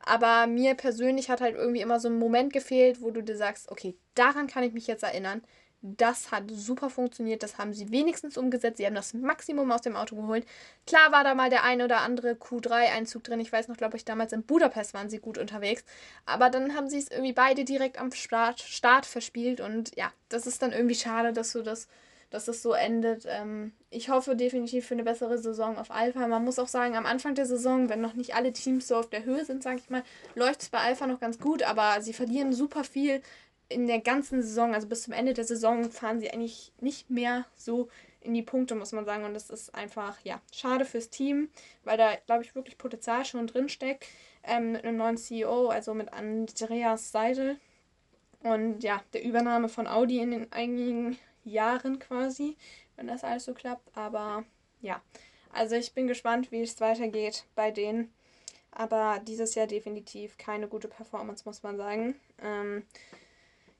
[0.05, 3.70] Aber mir persönlich hat halt irgendwie immer so ein Moment gefehlt, wo du dir sagst,
[3.70, 5.40] okay, daran kann ich mich jetzt erinnern
[5.82, 7.42] Das hat super funktioniert.
[7.42, 8.78] Das haben sie wenigstens umgesetzt.
[8.78, 10.46] Sie haben das Maximum aus dem Auto geholt.
[10.86, 13.40] Klar war da mal der ein oder andere Q3-Einzug drin.
[13.40, 15.84] Ich weiß noch, glaube ich, damals in Budapest waren sie gut unterwegs.
[16.24, 19.60] Aber dann haben sie es irgendwie beide direkt am Start, Start verspielt.
[19.60, 21.88] Und ja, das ist dann irgendwie schade, dass du das
[22.32, 23.26] dass das so endet.
[23.28, 26.26] Ähm, ich hoffe definitiv für eine bessere Saison auf Alpha.
[26.26, 29.10] Man muss auch sagen, am Anfang der Saison, wenn noch nicht alle Teams so auf
[29.10, 30.02] der Höhe sind, sage ich mal,
[30.34, 33.20] läuft es bei Alpha noch ganz gut, aber sie verlieren super viel
[33.72, 34.74] in der ganzen Saison.
[34.74, 37.88] Also bis zum Ende der Saison fahren sie eigentlich nicht mehr so
[38.20, 39.24] in die Punkte, muss man sagen.
[39.24, 41.48] Und das ist einfach, ja, schade fürs Team,
[41.85, 44.06] weil da, glaube ich, wirklich Potenzial schon drin steckt.
[44.44, 47.58] Ähm, mit einem neuen CEO, also mit Andreas Seidel.
[48.42, 52.56] Und ja, der Übernahme von Audi in den einigen Jahren quasi,
[52.96, 53.96] wenn das alles so klappt.
[53.96, 54.44] Aber
[54.80, 55.00] ja,
[55.52, 58.12] also ich bin gespannt, wie es weitergeht bei denen.
[58.72, 62.16] Aber dieses Jahr definitiv keine gute Performance, muss man sagen.
[62.42, 62.85] Ähm,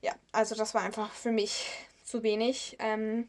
[0.03, 1.67] ja, also das war einfach für mich
[2.05, 2.77] zu wenig.
[2.81, 3.29] Ähm,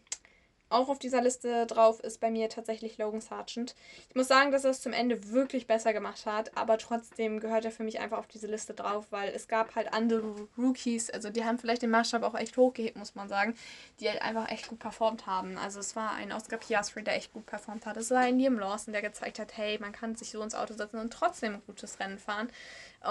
[0.74, 3.76] auch auf dieser Liste drauf ist bei mir tatsächlich Logan Sargent.
[4.10, 7.64] Ich muss sagen, dass er es zum Ende wirklich besser gemacht hat, aber trotzdem gehört
[7.64, 11.30] er für mich einfach auf diese Liste drauf, weil es gab halt andere Rookies, also
[11.30, 13.54] die haben vielleicht den Maßstab auch echt hochgehebt, muss man sagen,
[14.00, 15.60] die halt einfach echt gut performt haben.
[15.60, 17.98] Also es war ein Oscar Piastri, der echt gut performt hat.
[17.98, 20.74] Es war ein Liam Lawson, der gezeigt hat, hey, man kann sich so ins Auto
[20.74, 22.50] setzen und trotzdem ein gutes Rennen fahren.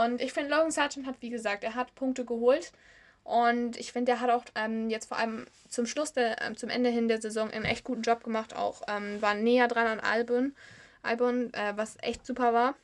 [0.05, 2.73] Und ich finde, Logan Sargent hat, wie gesagt, er hat Punkte geholt.
[3.25, 6.69] Und ich finde, der hat auch ähm, jetzt vor allem zum Schluss, der, äh, zum
[6.69, 8.55] Ende hin der Saison einen echt guten Job gemacht.
[8.55, 10.55] Auch ähm, war näher dran an Albon,
[11.03, 12.75] Albon äh, was echt super war.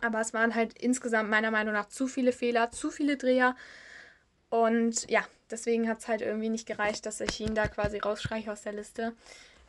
[0.00, 3.56] Aber es waren halt insgesamt meiner Meinung nach zu viele Fehler, zu viele Dreher.
[4.50, 8.52] Und ja, deswegen hat es halt irgendwie nicht gereicht, dass ich ihn da quasi rausstreiche
[8.52, 9.14] aus der Liste.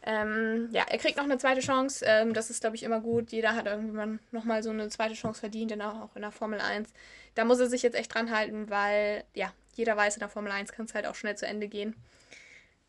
[0.09, 2.05] Ähm, ja, er kriegt noch eine zweite Chance.
[2.07, 3.33] Ähm, das ist, glaube ich, immer gut.
[3.33, 6.93] Jeder hat irgendwann nochmal so eine zweite Chance verdient, denn auch in der Formel 1.
[7.35, 10.53] Da muss er sich jetzt echt dran halten, weil, ja, jeder weiß, in der Formel
[10.53, 11.93] 1 kann es halt auch schnell zu Ende gehen.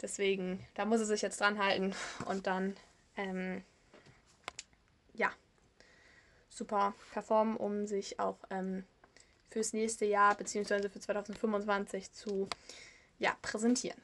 [0.01, 1.93] Deswegen, da muss er sich jetzt dran halten
[2.27, 2.77] und dann,
[3.17, 3.65] ähm,
[5.15, 5.33] ja,
[6.49, 8.85] super performen, um sich auch ähm,
[9.51, 10.89] fürs nächste Jahr bzw.
[10.89, 12.49] für 2025 zu
[13.19, 14.01] ja, präsentieren.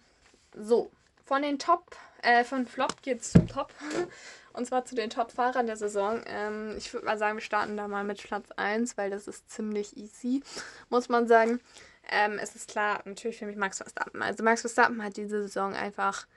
[0.57, 0.91] So,
[1.25, 3.73] von den Top, äh, von Flop geht's zum Top.
[4.53, 6.23] Und zwar zu den Top-Fahrern der Saison.
[6.27, 9.51] Ähm, ich würde mal sagen, wir starten da mal mit Platz 1, weil das ist
[9.51, 10.43] ziemlich easy,
[10.91, 11.61] muss man sagen.
[12.09, 14.23] Ähm, es ist klar, natürlich für mich Max Verstappen.
[14.23, 16.29] Also Max Verstappen hat diese Saison einfach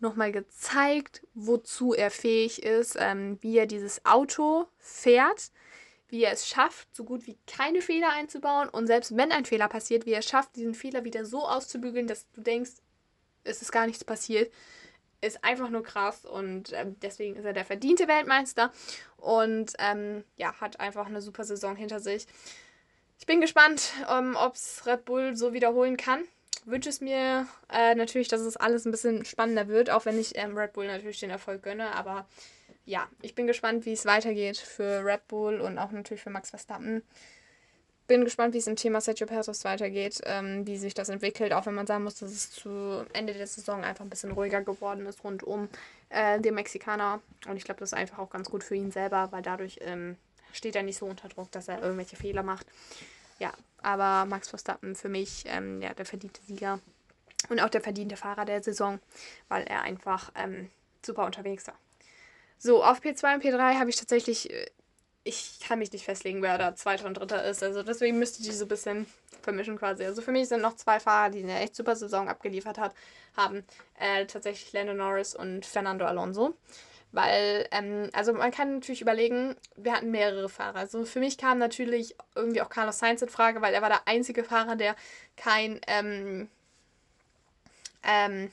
[0.00, 5.50] nochmal gezeigt, wozu er fähig ist, ähm, wie er dieses Auto fährt,
[6.08, 9.68] wie er es schafft, so gut wie keine Fehler einzubauen und selbst wenn ein Fehler
[9.68, 12.72] passiert, wie er es schafft, diesen Fehler wieder so auszubügeln, dass du denkst,
[13.44, 14.52] es ist gar nichts passiert,
[15.20, 18.72] ist einfach nur krass und ähm, deswegen ist er der verdiente Weltmeister
[19.16, 22.26] und ähm, ja, hat einfach eine super Saison hinter sich.
[23.18, 26.24] Ich bin gespannt, ähm, ob es Red Bull so wiederholen kann.
[26.64, 30.36] Wünsche es mir äh, natürlich, dass es alles ein bisschen spannender wird, auch wenn ich
[30.36, 31.94] ähm, Red Bull natürlich den Erfolg gönne.
[31.94, 32.26] Aber
[32.84, 36.50] ja, ich bin gespannt, wie es weitergeht für Red Bull und auch natürlich für Max
[36.50, 37.02] Verstappen.
[38.12, 41.64] Bin gespannt, wie es im Thema Sergio Perez weitergeht, ähm, wie sich das entwickelt, auch
[41.64, 45.06] wenn man sagen muss, dass es zu Ende der Saison einfach ein bisschen ruhiger geworden
[45.06, 45.70] ist rund um
[46.10, 47.22] äh, den Mexikaner.
[47.48, 50.18] Und ich glaube, das ist einfach auch ganz gut für ihn selber, weil dadurch ähm,
[50.52, 52.66] steht er nicht so unter Druck, dass er irgendwelche Fehler macht.
[53.38, 56.80] Ja, aber Max Verstappen für mich ähm, ja, der verdiente Sieger
[57.48, 59.00] und auch der verdiente Fahrer der Saison,
[59.48, 60.68] weil er einfach ähm,
[61.00, 61.78] super unterwegs war.
[62.58, 64.66] So, auf P2 und P3 habe ich tatsächlich, äh,
[65.24, 67.62] ich kann mich nicht festlegen, wer da Zweiter und Dritter ist.
[67.62, 69.06] Also deswegen müsste ich die so ein bisschen
[69.42, 70.04] vermischen quasi.
[70.04, 72.94] Also für mich sind noch zwei Fahrer, die eine echt super Saison abgeliefert hat,
[73.36, 73.64] haben.
[73.98, 76.54] Äh, tatsächlich Lando Norris und Fernando Alonso.
[77.12, 80.78] Weil, ähm, also man kann natürlich überlegen, wir hatten mehrere Fahrer.
[80.78, 84.08] Also für mich kam natürlich irgendwie auch Carlos Sainz in Frage, weil er war der
[84.08, 84.96] einzige Fahrer, der
[85.36, 86.48] kein, ähm,
[88.02, 88.50] ähm,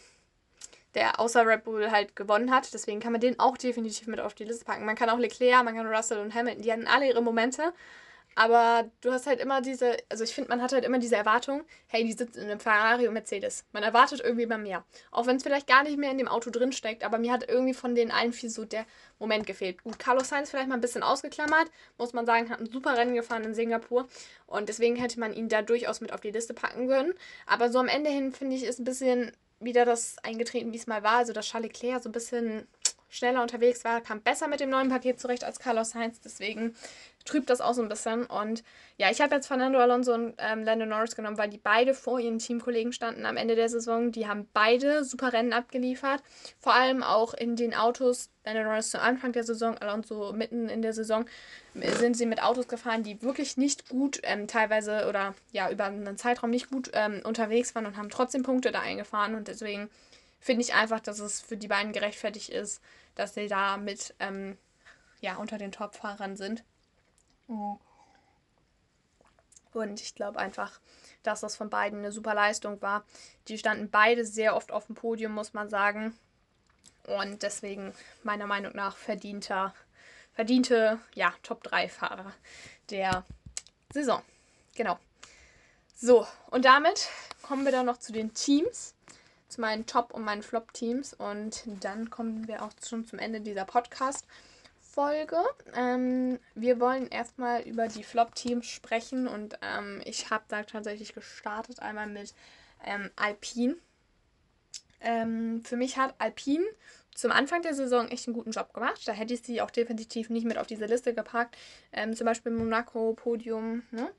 [1.00, 2.74] der außer Red Bull halt gewonnen hat.
[2.74, 4.86] Deswegen kann man den auch definitiv mit auf die Liste packen.
[4.86, 7.74] Man kann auch Leclerc, man kann Russell und Hamilton, die hatten alle ihre Momente.
[8.36, 11.64] Aber du hast halt immer diese, also ich finde, man hat halt immer diese Erwartung,
[11.88, 13.66] hey, die sitzen in einem Ferrari und Mercedes.
[13.72, 14.86] Man erwartet irgendwie immer mehr.
[15.12, 17.50] Auch wenn es vielleicht gar nicht mehr in dem Auto drin steckt, aber mir hat
[17.50, 18.86] irgendwie von den allen viel so der
[19.20, 19.84] Moment gefehlt.
[19.84, 23.16] Gut, Carlos Sainz vielleicht mal ein bisschen ausgeklammert, muss man sagen, hat ein super Rennen
[23.16, 24.08] gefahren in Singapur
[24.48, 27.14] und deswegen hätte man ihn da durchaus mit auf die Liste packen können.
[27.46, 30.88] Aber so am Ende hin, finde ich, ist ein bisschen wieder das eingetreten, wie es
[30.88, 31.18] mal war.
[31.18, 32.68] Also, dass Charles Leclerc so ein bisschen
[33.10, 36.22] schneller unterwegs war, kam besser mit dem neuen Paket zurecht als Carlos Sainz.
[36.22, 36.76] Deswegen
[37.26, 38.26] trübt das auch so ein bisschen.
[38.26, 38.64] Und
[38.98, 42.20] ja, ich habe jetzt Fernando Alonso und ähm, Lando Norris genommen, weil die beide vor
[42.20, 44.12] ihren Teamkollegen standen am Ende der Saison.
[44.12, 46.22] Die haben beide super Rennen abgeliefert.
[46.60, 48.30] Vor allem auch in den Autos.
[48.46, 51.26] Lando Norris zu Anfang der Saison, Alonso mitten in der Saison,
[51.74, 56.18] sind sie mit Autos gefahren, die wirklich nicht gut ähm, teilweise oder ja über einen
[56.18, 59.36] Zeitraum nicht gut ähm, unterwegs waren und haben trotzdem Punkte da eingefahren.
[59.36, 59.90] Und deswegen
[60.40, 62.82] finde ich einfach, dass es für die beiden gerechtfertigt ist,
[63.16, 64.58] dass sie da mit ähm,
[65.22, 66.64] ja, unter den Top-Fahrern sind.
[69.74, 70.80] Und ich glaube einfach,
[71.24, 73.06] dass das von beiden eine super Leistung war.
[73.48, 76.18] Die standen beide sehr oft auf dem Podium, muss man sagen.
[77.06, 79.74] Und deswegen meiner Meinung nach verdienter,
[80.34, 82.34] verdiente ja, Top-3-Fahrer
[82.90, 83.26] der
[83.92, 84.22] Saison.
[84.76, 85.00] Genau.
[85.96, 87.10] So, und damit
[87.42, 88.94] kommen wir dann noch zu den Teams
[89.50, 91.14] zu meinen Top- und meinen Flop-Teams.
[91.14, 95.38] Und dann kommen wir auch schon zum Ende dieser Podcast-Folge.
[95.76, 99.28] Ähm, wir wollen erstmal über die Flop-Teams sprechen.
[99.28, 102.34] Und ähm, ich habe da tatsächlich gestartet, einmal mit
[102.86, 103.76] ähm, Alpine.
[105.02, 106.66] Ähm, für mich hat Alpine
[107.16, 109.02] zum Anfang der Saison echt einen guten Job gemacht.
[109.06, 111.58] Da hätte ich sie auch definitiv nicht mit auf diese Liste gepackt.
[111.92, 113.84] Ähm, zum Beispiel Monaco, Podium.
[113.92, 114.10] Ne?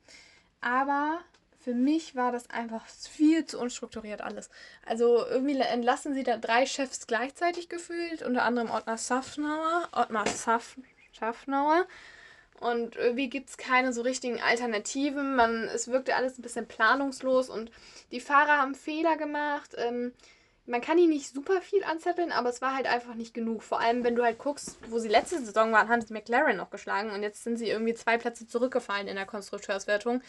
[0.61, 1.21] Aber
[1.63, 4.49] für mich war das einfach viel zu unstrukturiert alles.
[4.87, 10.77] Also irgendwie entlassen sie da drei Chefs gleichzeitig gefühlt, unter anderem Ottmar Safnauer, Ottmar Saf
[11.13, 11.87] Schaffnauer.
[12.61, 15.35] Und irgendwie gibt es keine so richtigen Alternativen.
[15.35, 17.71] Man, es wirkte alles ein bisschen planungslos und
[18.11, 19.75] die Fahrer haben Fehler gemacht.
[19.77, 20.13] Ähm,
[20.67, 23.63] man kann ihn nicht super viel anzetteln, aber es war halt einfach nicht genug.
[23.63, 26.71] Vor allem, wenn du halt guckst, wo sie letzte Saison waren, haben sie McLaren noch
[26.71, 30.23] geschlagen und jetzt sind sie irgendwie zwei Plätze zurückgefallen in der Konstrukteurswertung.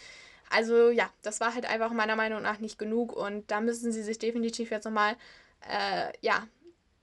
[0.51, 4.03] Also ja, das war halt einfach meiner Meinung nach nicht genug und da müssen sie
[4.03, 5.15] sich definitiv jetzt nochmal,
[5.69, 6.47] äh, ja,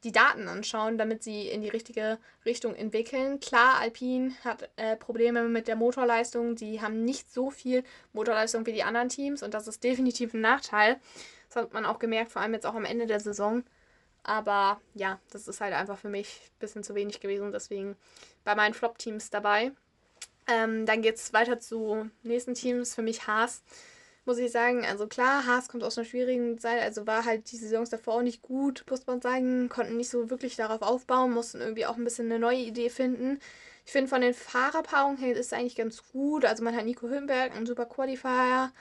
[0.04, 3.40] die Daten anschauen, damit sie in die richtige Richtung entwickeln.
[3.40, 6.54] Klar, Alpine hat äh, Probleme mit der Motorleistung.
[6.54, 7.82] Die haben nicht so viel
[8.12, 11.00] Motorleistung wie die anderen Teams und das ist definitiv ein Nachteil.
[11.48, 13.64] Das hat man auch gemerkt, vor allem jetzt auch am Ende der Saison.
[14.22, 17.50] Aber ja, das ist halt einfach für mich ein bisschen zu wenig gewesen.
[17.50, 17.96] Deswegen
[18.44, 19.72] bei meinen Flop-Teams dabei.
[20.48, 22.94] Ähm, dann geht es weiter zu nächsten Teams.
[22.94, 23.62] Für mich Haas,
[24.24, 24.84] muss ich sagen.
[24.87, 26.82] Also klar, Haas kommt aus einer schwierigen Zeit.
[26.82, 29.68] Also war halt die Saisons davor auch nicht gut, muss man sagen.
[29.68, 33.40] Konnten nicht so wirklich darauf aufbauen, mussten irgendwie auch ein bisschen eine neue Idee finden.
[33.84, 36.44] Ich finde, von den Fahrerpaarungen her ist es eigentlich ganz gut.
[36.44, 38.72] Also man hat Nico Hülkenberg, ein super Qualifier.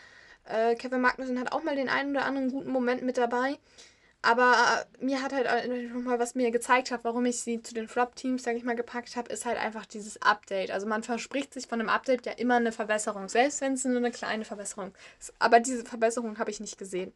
[0.46, 3.58] Äh, Kevin Magnussen hat auch mal den einen oder anderen guten Moment mit dabei.
[4.24, 5.48] Aber mir hat halt
[5.94, 9.16] nochmal, was mir gezeigt hat, warum ich sie zu den Flop-Teams, sag ich mal, gepackt
[9.16, 10.72] habe, ist halt einfach dieses Update.
[10.72, 13.98] Also man verspricht sich von einem Update ja immer eine Verbesserung, selbst wenn es nur
[13.98, 15.34] eine kleine Verbesserung ist.
[15.40, 17.14] Aber diese Verbesserung habe ich nicht gesehen.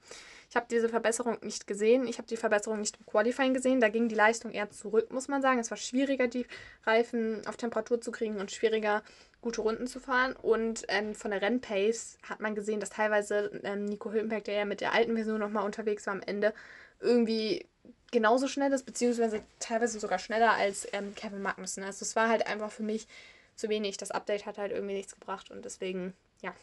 [0.51, 2.05] Ich habe diese Verbesserung nicht gesehen.
[2.07, 3.79] Ich habe die Verbesserung nicht im Qualifying gesehen.
[3.79, 5.59] Da ging die Leistung eher zurück, muss man sagen.
[5.59, 6.45] Es war schwieriger, die
[6.85, 9.01] Reifen auf Temperatur zu kriegen und schwieriger,
[9.41, 10.33] gute Runden zu fahren.
[10.33, 14.65] Und ähm, von der Rennpace hat man gesehen, dass teilweise ähm, Nico Hülkenberg, der ja
[14.65, 16.53] mit der alten Version nochmal unterwegs war am Ende,
[17.01, 17.65] irgendwie
[18.11, 21.83] genauso schnell ist, beziehungsweise teilweise sogar schneller als ähm, Kevin Magnussen.
[21.83, 23.07] Also es war halt einfach für mich
[23.55, 23.97] zu wenig.
[23.97, 26.53] Das Update hat halt irgendwie nichts gebracht und deswegen, ja,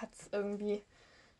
[0.00, 0.82] hat es irgendwie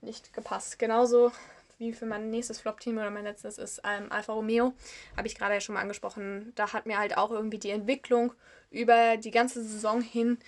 [0.00, 0.78] nicht gepasst.
[0.78, 1.30] Genauso
[1.78, 4.74] wie für mein nächstes Flop-Team oder mein letztes ist ähm, Alfa Romeo.
[5.16, 6.52] Habe ich gerade ja schon mal angesprochen.
[6.56, 8.32] Da hat mir halt auch irgendwie die Entwicklung
[8.70, 10.38] über die ganze Saison hin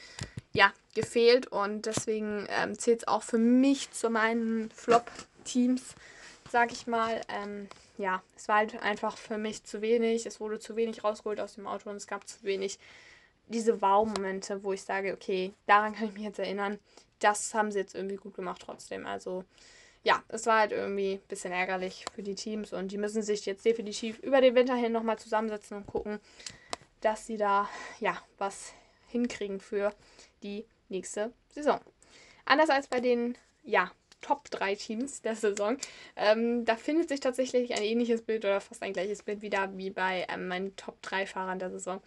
[0.52, 5.82] ja, gefehlt und deswegen ähm, zählt es auch für mich zu meinen Flop-Teams
[6.52, 7.22] sag ich mal.
[7.28, 10.26] Ähm, ja, es war halt einfach für mich zu wenig.
[10.26, 12.78] Es wurde zu wenig rausgeholt aus dem Auto und es gab zu wenig
[13.48, 16.78] diese Wow-Momente, wo ich sage, okay, daran kann ich mich jetzt erinnern.
[17.20, 19.06] Das haben sie jetzt irgendwie gut gemacht trotzdem.
[19.06, 19.44] Also
[20.04, 23.46] ja, es war halt irgendwie ein bisschen ärgerlich für die Teams und die müssen sich
[23.46, 26.20] jetzt definitiv über den Winter hin nochmal zusammensetzen und gucken,
[27.00, 28.74] dass sie da ja was
[29.08, 29.94] hinkriegen für
[30.42, 31.80] die nächste Saison.
[32.44, 33.90] Anders als bei den ja,
[34.22, 35.76] Top 3 Teams der Saison.
[36.16, 39.90] Ähm, da findet sich tatsächlich ein ähnliches Bild oder fast ein gleiches Bild wieder wie
[39.90, 42.00] bei ähm, meinen Top 3 Fahrern der Saison.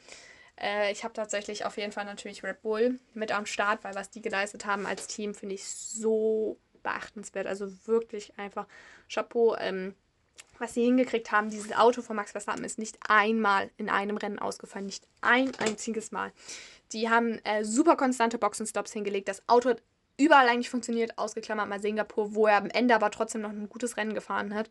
[0.60, 4.10] Äh, ich habe tatsächlich auf jeden Fall natürlich Red Bull mit am Start, weil was
[4.10, 7.48] die geleistet haben als Team, finde ich so beachtenswert.
[7.48, 8.66] Also wirklich einfach
[9.10, 9.56] Chapeau.
[9.58, 9.94] Ähm,
[10.58, 14.40] was sie hingekriegt haben, dieses Auto von Max Verstappen ist nicht einmal in einem Rennen
[14.40, 16.32] ausgefallen, nicht ein einziges Mal.
[16.94, 19.28] Die haben äh, super konstante Boxenstops hingelegt.
[19.28, 19.82] Das Auto hat
[20.18, 23.98] überall eigentlich funktioniert, ausgeklammert mal Singapur, wo er am Ende aber trotzdem noch ein gutes
[23.98, 24.70] Rennen gefahren hat.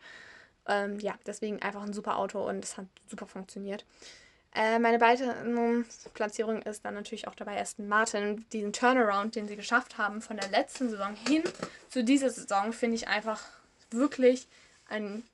[0.67, 3.85] Ähm, ja, deswegen einfach ein super Auto und es hat super funktioniert.
[4.55, 5.35] Äh, meine weitere
[6.15, 8.47] Platzierung ist dann natürlich auch dabei Aston Martin.
[8.53, 11.43] Diesen Turnaround, den sie geschafft haben von der letzten Saison hin
[11.89, 13.43] zu dieser Saison, finde ich einfach
[13.91, 14.47] wirklich
[14.89, 15.25] einen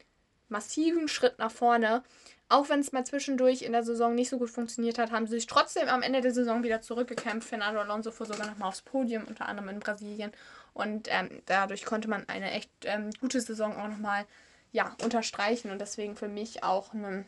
[0.49, 2.03] massiven Schritt nach vorne.
[2.51, 5.37] Auch wenn es mal zwischendurch in der Saison nicht so gut funktioniert hat, haben sie
[5.37, 7.49] sich trotzdem am Ende der Saison wieder zurückgekämpft.
[7.49, 10.33] Fernando Alonso fuhr sogar nochmal aufs Podium, unter anderem in Brasilien.
[10.75, 14.27] Und ähm, dadurch konnte man eine echt ähm, gute Saison auch nochmal
[14.73, 15.71] ja, unterstreichen.
[15.71, 17.25] Und deswegen für mich auch eine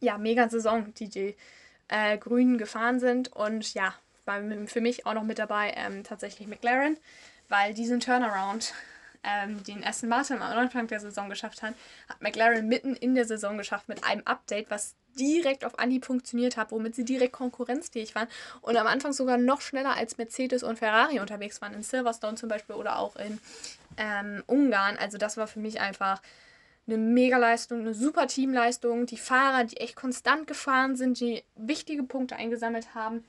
[0.00, 1.36] ja, mega Saison, die die
[1.86, 3.32] äh, Grünen gefahren sind.
[3.32, 3.94] Und ja,
[4.24, 6.96] war für mich auch noch mit dabei ähm, tatsächlich McLaren,
[7.48, 8.74] weil diesen Turnaround
[9.24, 11.74] ähm, den Aston Martin am Anfang der Saison geschafft hat,
[12.08, 16.56] hat McLaren mitten in der Saison geschafft mit einem Update, was direkt auf Anhieb funktioniert
[16.56, 18.28] hat, womit sie direkt konkurrenzfähig waren
[18.62, 22.48] und am Anfang sogar noch schneller als Mercedes und Ferrari unterwegs waren, in Silverstone zum
[22.48, 23.38] Beispiel oder auch in
[23.96, 24.96] ähm, Ungarn.
[24.96, 26.20] Also das war für mich einfach
[26.86, 29.06] eine Mega-Leistung, eine super Teamleistung.
[29.06, 33.24] Die Fahrer, die echt konstant gefahren sind, die wichtige Punkte eingesammelt haben.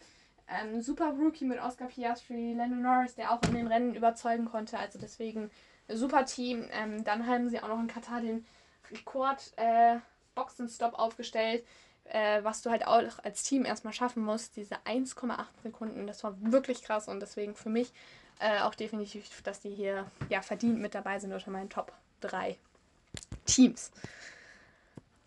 [0.48, 4.78] Ähm, super Rookie mit Oscar Piastri, Lando Norris, der auch in den Rennen überzeugen konnte.
[4.78, 5.50] Also deswegen
[5.88, 6.68] super Team.
[6.72, 8.46] Ähm, dann haben sie auch noch in Katar den
[8.92, 9.98] Rekord äh,
[10.36, 11.66] Boxenstopp aufgestellt,
[12.06, 14.56] äh, was du halt auch als Team erstmal schaffen musst.
[14.56, 17.92] Diese 1,8 Sekunden, das war wirklich krass und deswegen für mich
[18.40, 22.58] äh, auch definitiv, dass die hier ja verdient mit dabei sind unter meinen Top 3
[23.46, 23.92] Teams.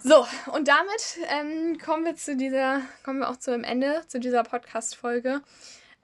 [0.00, 4.20] So, und damit ähm, kommen wir zu dieser, kommen wir auch zu dem Ende, zu
[4.20, 5.40] dieser Podcast-Folge.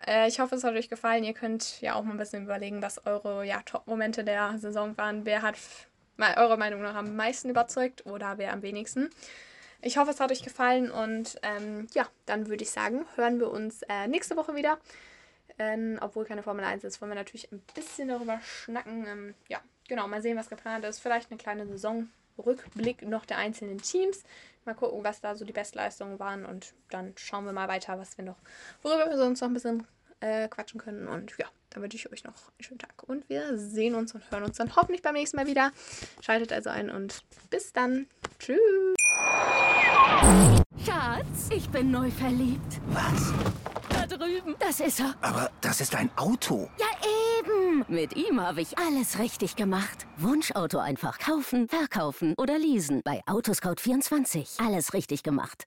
[0.07, 1.25] Äh, ich hoffe, es hat euch gefallen.
[1.25, 5.25] Ihr könnt ja auch mal ein bisschen überlegen, was eure ja, Top-Momente der Saison waren.
[5.25, 5.57] Wer hat
[6.17, 9.11] mal eurer Meinung nach am meisten überzeugt oder wer am wenigsten?
[9.83, 13.51] Ich hoffe, es hat euch gefallen und ähm, ja, dann würde ich sagen, hören wir
[13.51, 14.79] uns äh, nächste Woche wieder.
[15.59, 19.07] Ähm, obwohl keine Formel 1 ist, wollen wir natürlich ein bisschen darüber schnacken.
[19.07, 21.01] Ähm, ja, genau, mal sehen, was geplant ist.
[21.01, 24.25] Vielleicht eine kleine Saisonrückblick noch der einzelnen Teams.
[24.65, 28.17] Mal gucken, was da so die Bestleistungen waren und dann schauen wir mal weiter, was
[28.17, 28.39] wir noch,
[28.83, 29.87] worüber wir sonst noch ein bisschen
[30.25, 31.07] äh, quatschen können.
[31.07, 33.03] Und ja, dann wünsche ich euch noch einen schönen Tag.
[33.03, 35.71] Und wir sehen uns und hören uns dann hoffentlich beim nächsten Mal wieder.
[36.23, 38.07] Schaltet also ein und bis dann.
[38.39, 38.59] Tschüss.
[40.85, 42.81] Schatz, ich bin neu verliebt.
[42.87, 43.33] Was?
[43.91, 44.57] Da drüben.
[44.59, 45.15] Das ist er.
[45.21, 46.71] Aber das ist ein Auto.
[46.79, 46.87] Ja,
[47.39, 47.85] eben.
[47.89, 50.07] Mit ihm habe ich alles richtig gemacht.
[50.17, 53.03] Wunschauto einfach kaufen, verkaufen oder leasen.
[53.05, 54.65] Bei Autoscout24.
[54.65, 55.67] Alles richtig gemacht.